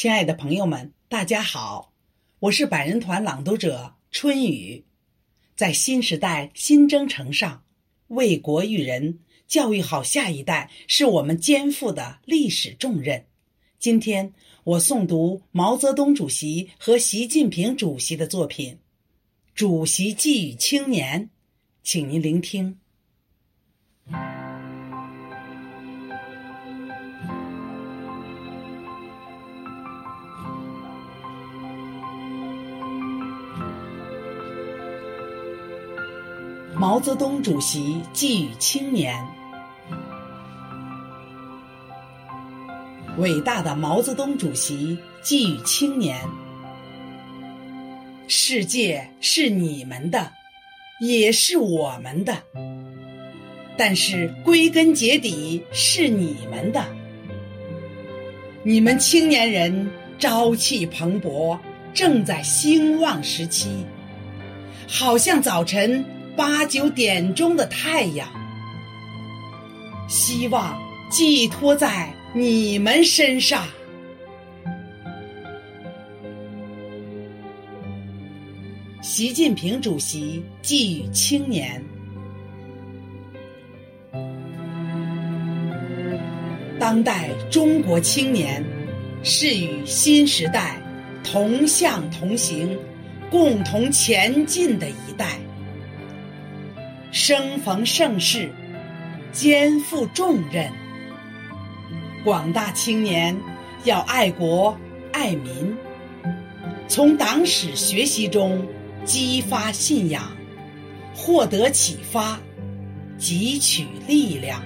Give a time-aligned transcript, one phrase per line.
[0.00, 1.92] 亲爱的朋友们，大家好，
[2.38, 4.82] 我是百人团朗读者春雨。
[5.54, 7.64] 在新时代新征程上，
[8.06, 13.26] 为国育人、教育好下一代，是我们肩负的历史重任。
[13.78, 14.32] 今天
[14.64, 18.72] 我诵读毛泽东主席和习近平主席的作品
[19.54, 21.24] 《主席寄语青年》，
[21.82, 22.78] 请您聆听。
[36.74, 39.14] 毛泽东主席寄语青年：
[43.18, 46.16] 伟大的毛泽东主席寄语青年，
[48.28, 50.32] 世界是你们的，
[51.00, 52.34] 也是我们的，
[53.76, 56.82] 但是归根结底是你们的。
[58.62, 61.58] 你们青年人朝气蓬勃，
[61.92, 63.84] 正在兴旺时期，
[64.88, 66.02] 好像早晨。
[66.36, 68.28] 八九点钟的太阳，
[70.08, 73.66] 希望寄托在你们身上。
[79.02, 81.82] 习近平主席寄语青年：
[86.78, 88.64] 当代中国青年
[89.22, 90.80] 是与新时代
[91.24, 92.78] 同向同行、
[93.30, 95.38] 共同前进的一代。
[97.12, 98.52] 生逢盛世，
[99.32, 100.70] 肩负重任。
[102.22, 103.36] 广大青年
[103.82, 104.78] 要爱国
[105.12, 105.76] 爱民，
[106.86, 108.64] 从党史学习中
[109.04, 110.22] 激发信仰，
[111.12, 112.38] 获得启发，
[113.18, 114.62] 汲取力量，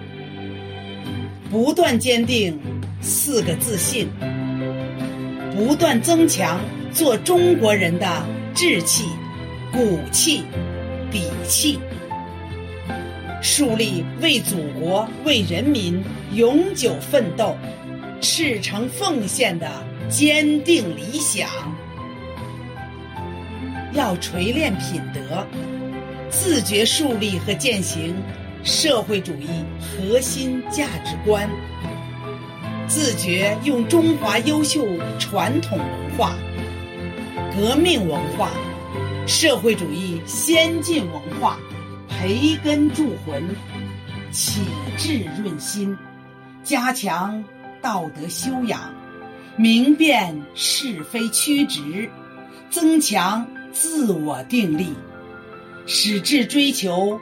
[1.50, 2.60] 不断坚定
[3.00, 4.06] 四个自信，
[5.56, 6.60] 不断增强
[6.92, 8.06] 做中国人的
[8.54, 9.04] 志气、
[9.72, 10.42] 骨气、
[11.10, 11.78] 底气。
[13.44, 17.54] 树立为祖国、为人民永久奋斗、
[18.18, 19.70] 赤诚奉献的
[20.08, 21.46] 坚定理想，
[23.92, 25.46] 要锤炼品德，
[26.30, 28.16] 自觉树立和践行
[28.62, 31.46] 社会主义核心价值观，
[32.88, 34.86] 自觉用中华优秀
[35.18, 36.34] 传统文化、
[37.54, 38.48] 革命文化、
[39.26, 41.58] 社会主义先进文化。
[42.16, 43.42] 培根铸魂，
[44.30, 44.62] 启
[44.96, 45.96] 智润心，
[46.62, 47.44] 加强
[47.82, 48.80] 道德修养，
[49.56, 52.08] 明辨是非曲直，
[52.70, 54.86] 增强自我定力，
[55.86, 57.20] 使志追求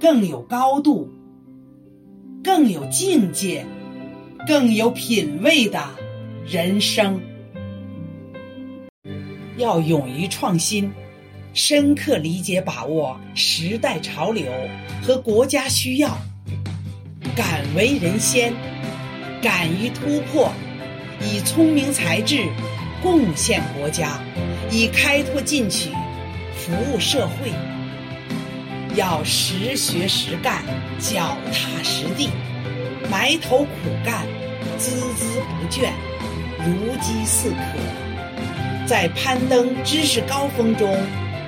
[0.00, 1.12] 更有高度、
[2.42, 3.66] 更有境界、
[4.46, 5.82] 更有品位的
[6.46, 7.20] 人生。
[9.58, 10.90] 要勇于创新。
[11.52, 14.46] 深刻理解把握时代潮流
[15.02, 16.16] 和国家需要，
[17.34, 18.52] 敢为人先，
[19.42, 20.52] 敢于突破，
[21.20, 22.44] 以聪明才智
[23.02, 24.20] 贡献国家，
[24.70, 25.90] 以开拓进取
[26.54, 27.50] 服务社会。
[28.94, 30.62] 要实学实干，
[31.00, 32.28] 脚踏实地，
[33.10, 33.68] 埋头苦
[34.04, 34.24] 干，
[34.78, 35.90] 孜孜不倦，
[36.64, 40.96] 如饥似渴，在攀登知识高峰中。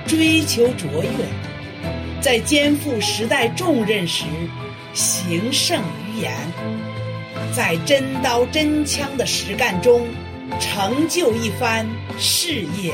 [0.05, 4.25] 追求卓越，在肩负时代重任时
[4.93, 6.33] 行胜于言，
[7.55, 10.07] 在真刀真枪的实干中
[10.59, 11.87] 成就一番
[12.19, 12.93] 事业。